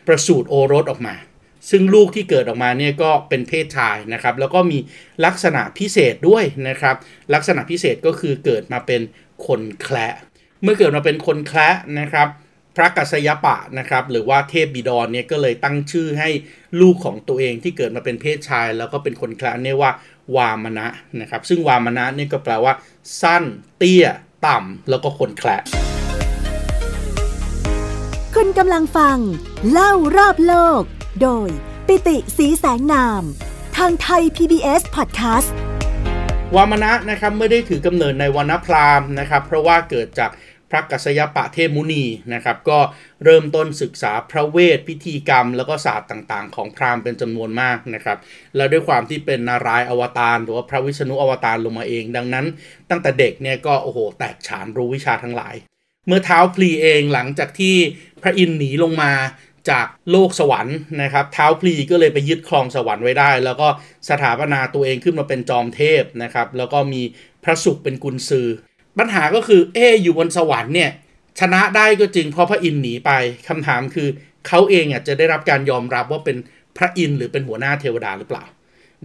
[0.06, 1.14] ประสูติโอรสออกมา
[1.70, 4.78] ซึ่งลูกที่เกิดออกมาเนี่ยก็เป็นเพศชายนะครับ แล้วก็มี
[5.24, 6.96] ลักษณะพิเศษด้วยนะครับ
[7.34, 9.00] ลักษณะพิเศษก็คือเกิดมาเป็น
[9.46, 10.14] คนแคละ
[10.62, 11.68] เมื่อเกิดมาเป็นคนแคละ
[12.00, 12.28] นะครับ
[12.76, 16.30] พระกัสยปะนะครับ หรือว่าเทพบิดรเนี่ยก็เลยตั้งชื่อให้
[16.80, 19.90] ลูกของตัวเองที่เกิดมาเป็นเพศชาย แล้วก็เป็นคนแคละเนี่ยว่า
[20.36, 20.86] วามณะ
[21.20, 22.72] นะครับ ซึ่งวามณะเนี่ยก็แปลว่า
[23.22, 23.44] สั้น
[23.78, 24.06] เตี้ย
[24.46, 25.58] ต่ำแล้วก็คนแคละ
[28.34, 29.16] คุณกำลังฟัง
[29.70, 30.82] เล่ารอบโลก
[31.20, 31.48] โดย
[31.86, 33.22] ปิติสีแสงนาม
[33.76, 35.50] ทางไทย PBS Podcast
[36.54, 40.30] วามณะนะครับไม่ได้ถือกำเนิดในวันพราหมณ์นะครับ เพราะว่าเกิดจาก
[40.70, 42.78] พระกัสยปะเทพมุนีนะครับ ก็
[43.24, 48.18] เริ่มต้นศึกษาพระเวทพิธีกรรม แล้วก็ศาสตร์ต่างๆ ของพราหมณ์เป็นจำนวนมากนะครับ
[48.56, 52.46] แล้วด้วยความที่เป็นนารายอวตารหรือว่าพระวิษณุอวตารลงมาเอง ดังนั้น
[52.90, 55.54] ตั้งแต่เด็กเนี่ยก็โอ้โหแตกฉานรู้วิชาทั้งหลาย
[56.06, 57.76] เมื่อเท้าพลีเองหลังจากที่
[58.22, 59.12] พระอินทร์หนีลงมา
[59.70, 63.68] จากโลกสวรรค์นะครับเท้าพลีก็เลยไปยึดครองสวรรค์ไว้ได้ แล้วก็
[64.08, 67.02] สถาปนาตัวเองขึ้นมาเป็นจอมเทพนะครับ แล้วก็มี
[67.44, 68.48] พระศุกร์เป็นกุญซือ
[68.98, 70.90] ปัญหาก็คือเออยู่บนสวรรค์เนี่ย
[71.40, 73.10] ชนะได้ก็จริงเพราะพระอินทร์หนีไป
[73.48, 74.08] คำถามคือ
[74.46, 76.36] เขาเองอะจะได้รับการยอมรับว่าเป็น
[76.76, 78.44] พระอินทร์หรือเป็นหัวหน้าเทวดาหรือเปล่า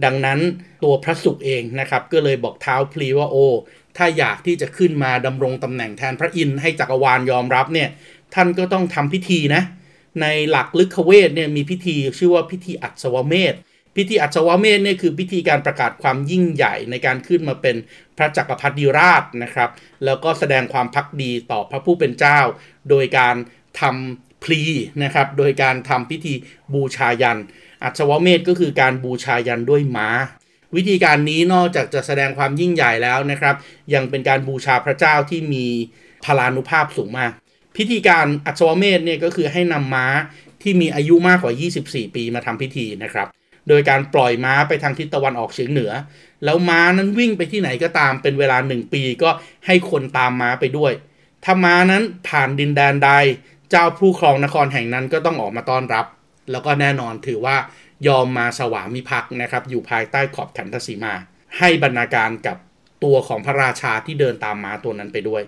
[0.04, 0.38] ดังนั้น
[0.82, 3.46] ตัวพระศุกร์เองนะครับก็เลยบอกเท้าพลีว่าโอ้
[3.96, 7.88] ถ้าอยากที่จะขึ้นมาดำรงตำแหน่งแทนพระอินทร์ให้จักรวาลยอมรับเนี่ย
[8.34, 9.62] ท่านก็ต้องทำพิธีนะ
[10.22, 13.54] ในหลักลึกเวทเนี่ยมีพิธีชื่อว่าพิธีอัศวเมธ
[13.96, 17.76] พิธีอัศวเมธเนี่ยคือพิธีการประกาศความยิ่งใหญ่ในการขึ้นมาเป็น
[18.16, 19.70] พระจักรพรรดิราชนะครับ
[20.04, 22.38] แล้วก็แสดงความพักดีต่อพระผู้เป็นเจ้า
[22.90, 23.36] โดยการ
[23.80, 24.62] ทำพลี
[25.02, 26.34] นะครับ โดยการทำพิธี
[26.74, 27.38] บูชายัน
[27.82, 30.08] อัศวเมธก็คือการบูชายันด้วยม้า
[30.76, 33.54] วิธีการนี้นอกจากจะแสดงความยิ่งใหญ่แล้วนะครับ
[33.94, 35.66] ยังเป็นการบูชาพระเจ้าที่มี
[36.24, 37.32] พลานุภาพสูงมาก
[37.78, 40.06] พิธีการอัศวเมธเนี่ยก็คือให้นำม้า
[40.62, 41.52] ที่มีอายุมากกว่า
[41.84, 43.28] 24 ปีมาทำพิธีนะครับ
[43.68, 45.92] โดยการปล่อยม้าไปทางทิศตะวันออกเฉียงเหนือ
[46.44, 49.30] แล้วม้านั้นวิ่งไปที่ไหนก็ตามเป็นเวลา 1 ปีก็
[49.66, 50.92] ให้คนตามม้าไปด้วย
[51.44, 53.10] ถ้าม้านั้นผ่านดินแดนใด
[53.70, 56.06] เจ้าผู้ครองนครแห่งนั้นก็ต้องออกมาต้อนรับ
[56.50, 57.56] แล้วก็แน่นอนถือว่า
[58.08, 61.14] ยอมมาสวามิภักดิ์นะครับ อยู่ภายใต้ขอบขันธสีมา
[61.58, 62.56] ให้บรรณาการกับ
[63.04, 65.42] ตัวของพระราชาที่เดินตามม้าตัวนั้นไปด้วย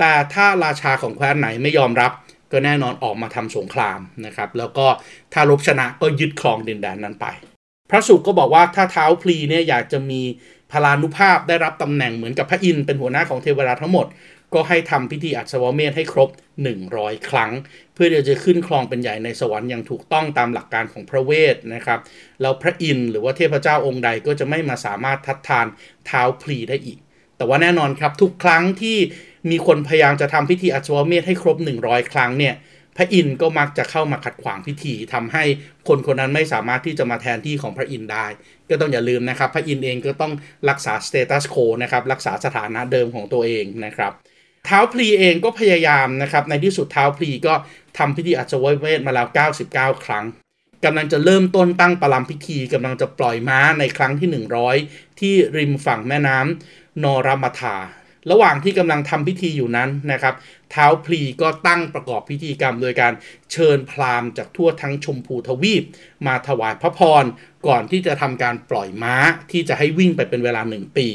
[0.00, 2.12] แต่ถ้าราชาของแคว้นไหนไม่ยอมรับ
[2.52, 4.86] ก็แน่นอนออกมาทำสงครามนะครับ แล้วก็
[5.32, 7.26] ถ้ารบชนะก็ยึดครองดินแดนนั้นไป
[7.90, 10.22] พระสุก็บอกว่าถ้าเท้าพลีเนี่ยอยากจะมี
[10.72, 14.06] พลานุภาพได้รับตำแหน่งเหมือนกับพระอินทร์เป็นหัวหน้าของเทวดาทั้งหมด
[14.54, 16.28] ก็ให้ทำพิธีอัศวเมธให้ครบ
[16.78, 17.50] 100 ครั้ง
[17.94, 22.00] เพื่อที่จะขึ้นครองเป็นใหญ่ในสวรรค์อย่างถูกต้องตามหลักการของพระเวทนะครับ
[22.40, 25.66] แล้วพระอินทร์หรือว่าเทพเจ้าองค์ใดก็จะไม่มาสามารถทัดทาน
[26.06, 26.98] เท้าพลีได้อีก
[27.36, 28.98] แต่ว่าแน่นอนครับทุกครั้งที่
[29.50, 32.54] มีคนพยายามจะทำพิธีอัศวเมธให้ครบ 100 ครั้งเนี่ย
[32.96, 35.44] พระอินทร์ก็มักจะเข้ามาขัดขวางพิธีทำให้
[35.88, 38.26] คนคนนั้นไม่สามารถที่จะมาแทนที่ของพระอินทร์ได้
[38.68, 40.32] ก็ต้องอย่าลืมนะครับ พระอินทร์เองก็ต้อง
[40.70, 44.12] รักษา status quo นะครับรักษาสถานะเดิมของตัวเองนะครับ
[44.66, 47.54] ท้าวพลีเองก็พยายามนะครับในที่สุดท้าวพลีก็
[47.98, 49.26] ทำพิธีอัศวเมธมาแล้ว
[49.66, 50.24] 99 ครั้ง
[50.84, 54.28] กำลังจะเริ่มต้นตั้งประลัมพิธีกำลังจะปล่อยม้าในครั้งที่
[54.74, 57.76] 100 ที่ริมฝั่งแม่น้ำนอรมาธา
[58.30, 60.34] ระหว่างที่กำลังทำพิธีอยู่นั้นนะครับ
[60.70, 63.12] ท้าวพลีก็ตั้งประกอบพิธีกรรม โดยการ
[63.52, 65.84] เชิญพราหมณ์จากทั่วทั้งชมพูทวีป
[66.26, 67.24] มาถวายพระพร
[67.66, 69.16] ก่อนที่จะทำการปล่อยม้า
[69.50, 71.06] ที่จะให้วิ่งไปเป็นเวลาหนึ่งปี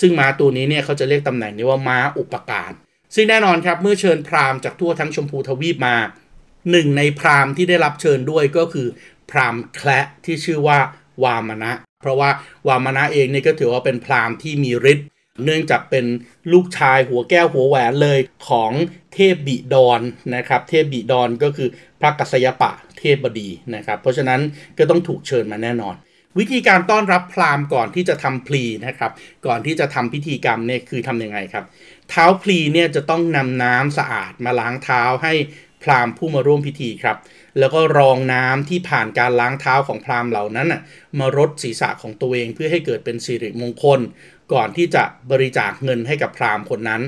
[0.00, 2.72] ซึ่งม้าตัวนี้เนี่ยเขาจะเรียกตำแหน่งนี้ว่าม้าอุปการ
[3.14, 5.96] ซึ่งแน่นอนครับเมื่อเชิญพราหมณ์จากทั่วทั้งชมพูทวีปมา
[6.70, 8.88] หนึ่งในพราหมณ์ที่ได้รับเชิญด้วยก็คือ
[9.30, 10.78] พราหมณ์แคละที่ชื่อว่า
[11.24, 12.30] วามนะ เพราะว่า
[12.68, 15.06] วามนะเองนี่ก็ถือว่าเป็นพราหมณ์ที่มีฤทธิ์
[15.44, 16.04] เนื่องจากเป็น
[16.52, 18.72] ลูกชายหัวแก้วหัวแหวนเลยของ
[19.14, 20.00] เทพบิดอน
[20.36, 21.68] นะครับ เทพบิดอนก็คือ
[22.00, 24.40] พระกัสยปะเทพบดีนะครับ เพราะฉะนั้น
[24.78, 25.94] ก็ต้องถูกเชิญมาแน่นอน
[26.38, 29.12] วิธีการต้อนรับพราหมณ์ก่อนที่จะทำพลีนะครับ
[29.46, 31.64] ก่อนที่จะทำพิธีกรรมเนี่ยคือทำยังไงครับ
[32.10, 35.34] เท้าพลีเนี่ยจะต้องนำน้ำสะอาดมาล้างเท้าให้
[35.82, 37.16] พราหมณ์ผู้มาร่วมพิธีครับ
[37.58, 40.68] แล้วก็รองน้ำที่ผ่านการล้างเท้าของพราหมณ์เหล่านั้น
[41.18, 44.00] มารดศีรษะของตัวเองเพื่อให้เกิดเป็นสิริมงคล
[44.52, 47.02] ก่อนที่จะบริจาคเงินให้กับพราหมณ์คนนั้น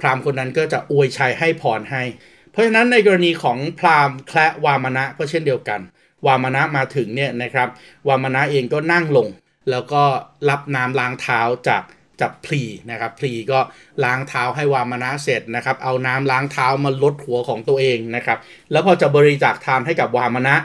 [0.00, 2.02] พราหมณ์คนนั้นก็จะอวยชัยให้พรให้
[2.50, 5.80] เพราะฉะนั้นในกรณีของพราหมณ์แคละวามณะก็เช่นเดียวกัน
[6.26, 7.68] วามณะมาถึงเนี่ยนะครับ
[8.08, 9.28] วามณะเองก็นั่งลง
[9.70, 10.02] แล้วก็
[10.48, 11.82] รับน้ำล้างเท้าจาก
[12.20, 13.58] จากพลีนะครับพลีก็
[14.04, 18.38] ล้างเท้าให้วามนะเสร็จนะครับเอาน้ำล้างเท้ามาลดหัวของตัวเองนะครับ
[18.72, 20.56] แล้วพอจะบริจาคทานให้กับวามนะ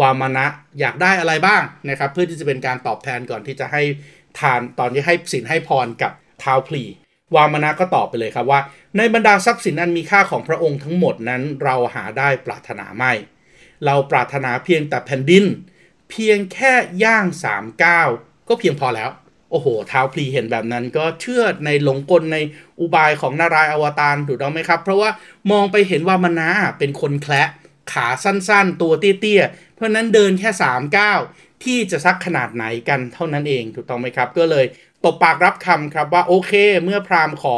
[0.00, 0.46] วามนะ
[0.80, 3.82] อยากได้อะไรบ้างนะครับเพื่อที่จะเป็นการตอบแทนก่อนที่จะให้
[4.40, 6.84] ทานตอนที่ให้สินให้พรกับเท้าพลี
[7.36, 8.60] วามนะก็ตอบไปเลยครับว่า
[8.96, 13.12] ในบรรดาทรัพย์สินอันมีค่าของพระองค์ทั้งหมดนั้นเราหาได้ปรารถนาไม่
[13.86, 15.44] เราปรารถนาเพียงแต่แผ่นดิน
[16.10, 16.72] เพียงแค่
[17.04, 18.08] ย่างสามก้าว
[18.48, 19.10] ก็เพียงพอแล้ว
[19.54, 22.38] โอ้โหเท้าพลีเห็นแบบนั้นก็เชื่อในหลงกลใน
[22.80, 25.10] อุบายของนารายณ์อวตารถูกต้องไหมครับ เพราะว่า
[25.50, 27.48] มองไปเห็นว่ามนาเป็นคนแคละ
[27.92, 31.20] ขาสั้นๆ ตัวเตี้ยๆ เพราะนั้นเดินแค่3ก้าว
[31.64, 34.66] ที่จะซักขนาดไหนกันเท่านั้นเองถูกต้องไหมครับ ก็เลย
[35.04, 36.52] ตบปากรับคำครับว่าโอเค
[36.84, 37.56] เมื่อพราหมณ์ขอ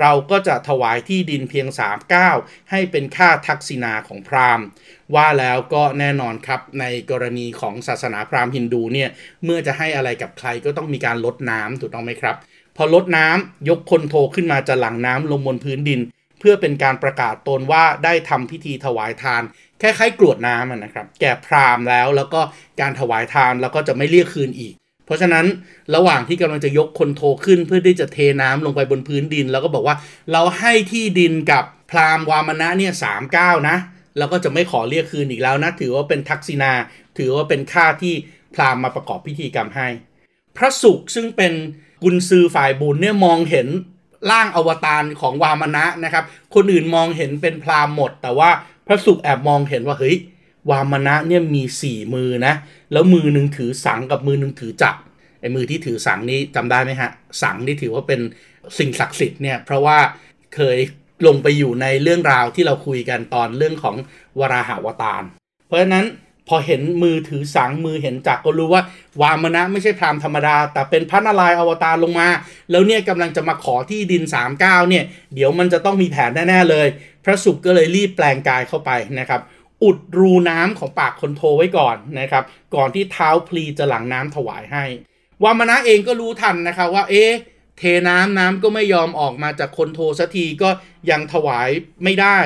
[0.00, 2.36] เราก็จะถวายที่ดินเพียง3ก้าว
[2.70, 4.66] ให้เป็นค่าทักษิณาของพราหมณ์
[5.14, 9.08] ว่าแล้วก็แน่นอนครับในกรณีของศาสนาพราหมณ์ฮินดูเนี่ย
[9.44, 12.36] เมื่อจะให้อะไรกับใครก็ต้องมีการลดน้ำถูกต้องไหมครับ
[12.76, 16.00] พอลดน้ำยกคนโทขึ้นมาจะหลั่งน้ำลงบนพื้นดิน
[16.40, 19.42] เพื่อเป็นการประกาศตนว่าได้ทำพิธีถวายทาน
[19.80, 22.40] คล้ายๆกรวดน้ำนะครับแก่พราหมณ์แล้วแล้วก็
[22.80, 24.74] การถวายทานแล้วก็จะไม่เรียกคืนอีก
[25.06, 25.46] เพราะฉะนั้น
[25.94, 29.96] ระหว่างที่กำลังจะยกคนโทขึ้นเพื่อที่จะเทน้ำลงไปบนพื้นดิน แล้วก็บอกว่า
[30.32, 33.76] เราให้ที่ดินกับพราหมณ์วามนะเนี่ยสามเก้านะ
[34.18, 36.72] แล้วก็จะไม่ขอเรียกคืนอีกแล้วนะ ถือว่าเป็นทักษิณา
[37.18, 38.14] ถือว่าเป็นค่าที่
[38.54, 39.88] พราหมณ์มาประกอบพิธีกรรมให้
[40.56, 41.52] พระสุขซึ่งเป็น
[42.02, 43.68] กุญซือฝ่ายบุญเนี่ยมองเห็น
[44.30, 46.24] ร่างอวตารของวามนะนะครับ
[46.54, 48.50] คนอื่นมองเห็นเป็นพราหมณ์หมด แต่ว่า
[48.86, 50.16] พระสุขแอบมองเห็นว่าเฮ้ย
[50.70, 52.54] วามนะเนี่ยมีสี่มือนะ
[52.92, 54.96] แล้วมือหนึ่งถือสังกับมือหนึ่งถือจับ
[55.40, 57.10] ไอ้มือที่ถือสังนี้จำได้ไหมฮะ
[57.42, 58.20] สังนี่ถือว่าเป็น
[58.78, 59.98] สิ่งศักดิ์สิทธิ์เนี่ยเพราะว่า
[60.54, 60.78] เคย
[61.26, 63.96] ลงไปอยู่ในเรื่องราวที่เราคุยกันตอนเรื่องของ
[64.38, 65.22] วราหาวตาร
[65.66, 66.06] เพราะฉะนั้น
[66.48, 68.82] พอเห็นมือถือสังมือเห็นจักรก็รู้ว่า
[69.22, 72.28] วามนะไม่ใช่พรามธรรมดา แต่เป็นพระนารายณ์อวตารลงมา
[72.70, 76.86] แล้วเนี่ยกำลังจะมาขอที่ดิน3ามก้าเนี่ย เดี๋ยวมันจะต้องมีแผนแน่ๆเลย
[77.24, 79.40] พระสุขก็เลยรีบแปลงกายเข้าไปนะครับ
[79.84, 84.84] อุดรูน้ำของปากคนโทไว้ก่อนนะครับ ก่อนที่เท้าพลีจะหลังน้ำถวายให้
[85.42, 87.30] วามนะเองก็รู้ทันนะคะว่าเอ๊ะ
[87.78, 90.70] เทน้ำน้ำก็ไม่ยอมออกมาจากคนโทสักทีก็
[91.10, 91.68] ยังถวาย
[92.04, 92.38] ไม่ได้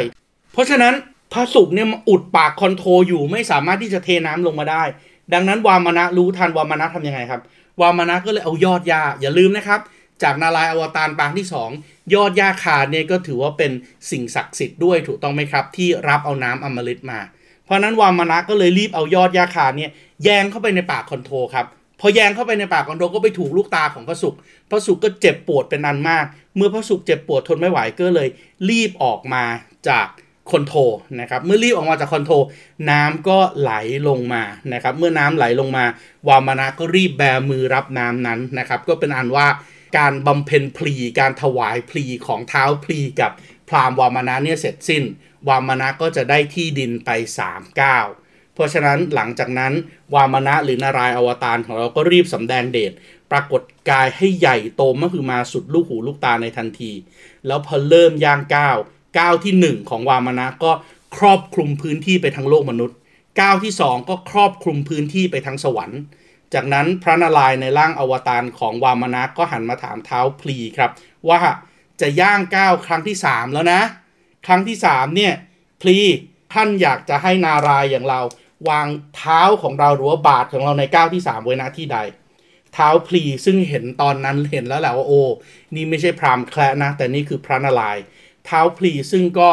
[0.53, 0.95] เพราะฉะนั้น
[1.33, 4.83] พระสุกเนี่ยอุดปากคอนโทรอยู่ไม่สามารถที่จะเทน้ำลงมาได้
[5.33, 7.43] ดังนั้นวามนะรู้ทันวามนะทำยังไงครับ
[7.81, 9.81] วามนะก็เลยเอายอดยาอย่าลืมนะครับ
[10.23, 11.47] จากนารายอวตารปางที่
[11.79, 13.73] 2 ยอดยาคาเนี่ยก็ถือว่าเป็น
[14.11, 17.21] สิ่งศักดิ์สิทธิ์ด้วยถูกต้องไหมครับ ที่รับเอาน้ำอมฤตมา
[17.65, 19.91] เพราะนั้นวามนะก็เลยรีบเอายอดยาคาเนี่ย
[20.25, 21.67] แยงเข้าไปในปากคอนโทรครับ
[22.01, 24.35] พอแยงเข้าไปในปากคอนโทรก็ไปถูกลูกตาของพระสุก
[24.71, 26.25] พระสุกก็เจ็บปวดเป็นนันมาก
[26.57, 28.29] เมื่อพระสุกเจ็บปวดทนไม่ไหวก็เลย
[28.69, 29.45] รีบออกมา
[29.89, 30.07] จาก
[30.51, 30.81] คอนโทร
[31.21, 32.37] นะครับ เมื่อรีบออกมาจากคอนโทร
[32.91, 33.73] น้ำก็ไหล
[34.09, 35.85] ลงมานะครับ เมื่อน้ำไหลลงมา
[36.29, 39.47] วามานะก็รีบแบมือรับน้ำนั้นนะครับ ก็เป็นอันว่า
[39.99, 43.33] การบำเพ็ญพลีการถวายพลีของท้าวพลีกับ
[43.69, 45.03] พราหมณ์วามานะเนี่ยเสร็จสิ้น
[45.49, 47.11] วามานะก็จะได้ที่ดินไป
[47.45, 48.07] 3ก้าว
[48.59, 49.73] เพราะฉะนั้นหลังจากนั้น
[50.15, 52.93] วามนะหรือนารายณ์อวตารของเราก็รีบสำแดงเดช
[53.31, 56.93] ปรากฏกายให้ใหญ่โตมก็คือมหาสุดลูกหูลูกตาในทันที
[57.47, 58.77] แล้วพอเริ่มย่างก้าว
[59.19, 60.73] ก้าวที่ 1 ของวามนะก็
[61.17, 62.97] ครอบคลุมพื้นที่ไปทั้งโลกมนุษย์
[63.41, 66.01] ก้าวที่ 2 ก็ครอบคลุมพื้นที่ไปทั้งสวรรค์
[66.55, 70.91] จากนั้นพระนารายณ์ในร่างอวตารของวามนะก็หันมาถามเท้าพลีครับ
[71.29, 71.41] ว่า
[72.01, 73.81] จะย่างก้าวครั้งที่ 3 แล้วนะ
[74.47, 75.33] ครั้งที่ 3 เนี่ย
[75.83, 75.99] พลี
[76.55, 78.21] ท่านอยากจะให้นารายอย่างเรา
[78.69, 81.99] วางเท้าของเราหรือว่าบาทของเราในก้าวที่ 3 ไว้น้าที่ใด
[82.75, 85.23] เท้าพลีซึ่งเห็นตอนนั้นเห็นแล้วแหละว่าโอ้
[85.75, 88.03] นี่ไม่ใช่พรามแคละนะ แต่นี่คือพระนารายณ์
[88.47, 89.49] เท้าพลีซึ่งก็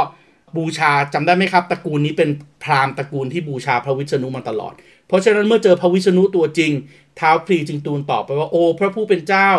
[0.57, 2.29] บูชาจำได้ไหมครับตระกูลนี้เป็น
[2.63, 4.73] พราหมณ์ตระกูลที่บูชาพระวิษณุมาตลอด
[5.07, 6.71] เพราะฉะนั้นเมื่อเจอพระวิษณุตัวจริง
[7.17, 9.51] เท้าพลีจึงตูนตอบไปว่าโอ้พระผู้เป็นเจ้า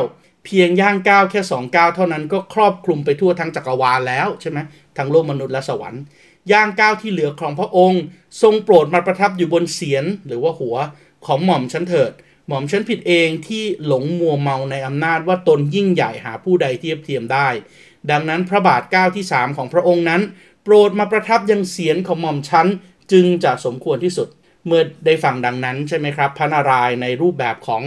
[0.45, 4.59] เพียงย่างก้าวแค่2ก้าวเท่านั้นก็ครอบคลุมไปทั่วทั้งจักรวาลแล้วใช่ไหม
[4.97, 6.03] ทั้งโลกมนุษย์และสวรรค์
[6.53, 8.03] ย่างก้าวที่เหลือของพระองค์
[8.43, 10.77] ทรงโปรดมาประทับอยู่บนเสียนหรือว่าหัว
[11.27, 12.13] ของหม่อมฉันเถิด
[12.49, 17.49] หม่อมฉันผิดเองที่หลงมัวเมาในอำนาจว่าตนยิ่งใหญ่หาผู้ใดเทียบเทียมได้
[18.11, 20.23] ดังนั้นพระบาทก้าวที่สามของพระองค์นั้น
[20.65, 22.67] โปรดมาประทับยังเสียนของหม่อมฉัน
[23.13, 24.29] จึงจะสมควรที่สุด
[24.67, 27.83] เมื่อได้ฟังดังนั้นใช่ไหมครับ พระนารายณ์ในรูปแบบของ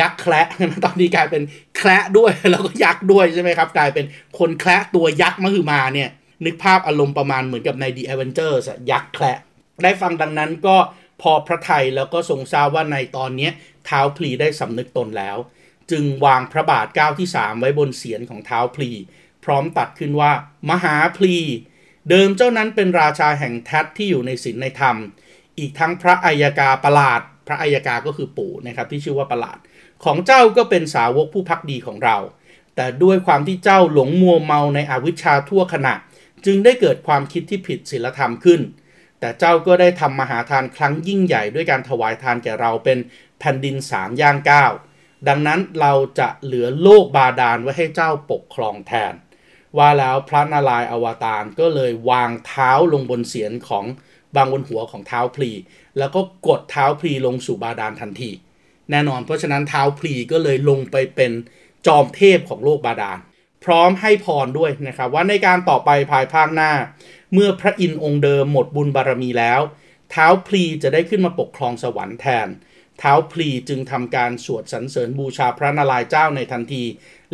[0.00, 0.46] ยักษ์แคระ
[0.84, 1.42] ตอนนี้กลายเป็น
[1.76, 4.04] แคระด้วยแล้วก็ยักษ์ด้วยใช่ไหมครับ กลายเป็น
[4.38, 6.10] คนแคระตัวยักษ์มหึมาเนี่ย
[6.44, 9.38] นึกภาพอารมณ์ประมาณเหมือนกับใน The Avengers ยักษ์แคละ
[9.82, 10.76] ได้ฟังดังนั้นก็
[11.22, 13.48] พอพระไทยแล้วก็ทรงทราบว่าในตอนนี้
[13.86, 15.36] เท้าพลีได้สำนึกตนแล้ว
[15.90, 18.90] จึงวางพระบาทก้าวที่3ไว้บนเสียนของเท้าพลี
[19.44, 20.32] พร้อมตัดขึ้นว่า
[20.70, 21.36] มหาพลี
[22.10, 24.96] เดิมเจ้านั้นเป็นราชาแห่งแทที่อยู่ในศีลในธรรม
[25.58, 29.58] อีกทั้งพระอัยกาประหลาด พระอัยกาก็คือปู่นะครับที่ชื่อว่าประหลาด
[30.04, 32.16] ของเจ้าก็เป็นสาวกผู้พักดีของเรา
[32.76, 35.94] แต่ด้วยความที่เจ้าหลงมัวเมาในอวิชชาทั่วขณะ
[36.46, 38.60] จึงได้เกิดความคิดที่ผิดศีลธรรมขึ้น
[39.20, 42.98] แต่เจ้าก็ได้ทำมหาทานครั้งยิ่งใหญ่ด้วยการถวายทานแก่เราเป็น
[43.38, 44.72] แผ่นดินสามย่างก้าว
[45.28, 49.12] ดังนั้นเราจะเหลือโลกบาดาลไว้ให้เจ้าปกครองแทน
[49.78, 53.84] ว่าแล้วพระนารายณ์อวตารก็เลยวางเท้าลงบนเสียนของ
[54.36, 55.50] บางบนหัวของเท้าพลี
[55.98, 58.30] แล้วก็กดเท้าพลีลงสู่บาดาลทันที
[58.90, 61.32] แน่นอนเพราะฉะนั้นเท้าพลีก็เลยลงไปเป็น
[61.86, 63.18] จอมเทพของโลกบาดาล
[63.66, 66.72] พร้อมให้พรด้วยนะครับว่าในการต่อไปภายภาคหน้า
[67.34, 69.60] เมื่อพระอินทร์องค์เดิมหมดบุญบารมีแล้ว
[70.10, 72.48] เท้าพลีจะได้ขึ้นมาปกครองสวรรค์แทน
[72.98, 76.84] เท้าพลีจึงทำการสวดสรรเสริญบูชาพระนารายณ์เจ้าในทันที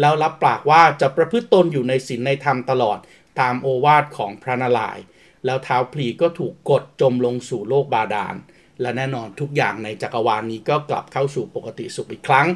[0.00, 2.98] แล้วรับปากว่าจะประพฤติตนอยู่ในศีลในธรรมตลอด
[3.40, 5.04] ตามโอวาทของพระนารายณ์
[5.44, 8.34] แล้วเท้าพลีก็ถูกกดจมลงสู่โลกบาดาล
[8.80, 12.46] และแน่นอนทุกอย่างในจักรวาลนี้ก็กลับเข้าสู่ปกติสุขอีกครั้ง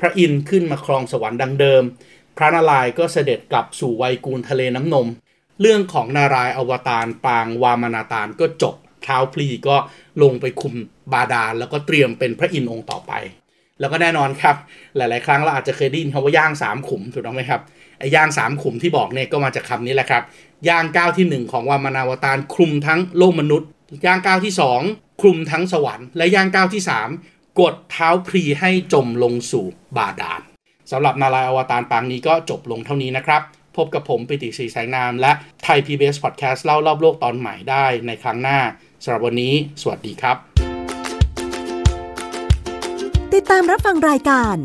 [0.00, 1.82] พระอินทร์ขึ้นมาครองสวรรค์ดังเดิม
[2.36, 5.06] พระนารายณ์ก็เสด็จกลับสู่ไวยกูลทะเลน้ำนม
[5.60, 9.76] เรื่องของนารายณ์อวตารปางวามนาตารก็จบเท้าพลีก็
[10.22, 10.74] ลงไปคุม
[11.12, 13.12] บาดาลแล้วก็เตรียมเป็นพระอินทร์องค์ต่อไป
[13.80, 14.56] แล้วก็แน่นอนครับ
[14.96, 17.60] หลาย ๆ ครั้งเราอาจจะเคยได้ยินคำว่าย่างสามขุมถูกต้องไหมครับ
[17.98, 20.22] ไอ้ย่างสามขุมที่บอกเนี่ยก็มาจากคำนี้แหละครับ
[20.68, 23.68] ย่างก้าวที่ 1 ของวามนาวตารคลุมทั้งโลกมนุษย์
[24.06, 24.54] ย่างก้าวที่
[24.86, 26.82] 2 คลุมทั้งสวรรค์และย่างก้าวที่
[27.20, 29.66] 3 กดเท้าพลีให้จมลงสู่
[29.96, 30.51] บาดาล
[30.92, 33.42] สำหรับนารายอวตารปางนี้ก็จบลงเท่านี้นะครับ
[33.76, 35.32] พบกับผมปิติศรีแสงนาม และ
[35.64, 38.58] ไทย PBS Podcast เล่ารอบโลกตอนใหม่ได้ในครั้งหน้า
[39.02, 40.36] สำหรับวันนี้ สวัสดีครับ
[43.34, 44.56] ติดตามรับฟังรายการ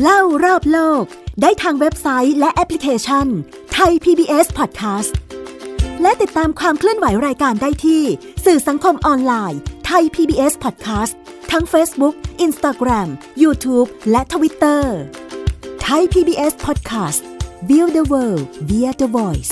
[0.00, 1.04] เล่ารอบโลก
[1.42, 3.26] ได้ทางเว็บไซต์และแอปพลิเคชัน
[3.74, 5.12] ไทย PBS Podcast
[6.02, 8.02] และติดตามความเคลื่อนไหวรายการได้ที่
[8.44, 11.14] สื่อสังคมออนไลน์ไทย PBS Podcast
[11.52, 12.14] ทั้ง Facebook,
[12.46, 13.08] Instagram,
[13.42, 14.82] YouTube และ Twitter
[15.82, 17.22] Thai PBS Podcast.
[17.64, 19.50] View the world via the voice